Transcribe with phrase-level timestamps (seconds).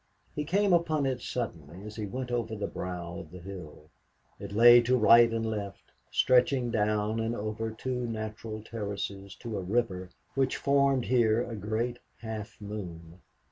[0.35, 3.91] He came upon it suddenly as he went over the brow of the hill.
[4.39, 9.61] It lay to right and left, stretching down and over two natural terraces to a
[9.61, 13.19] river which formed here a great half moon.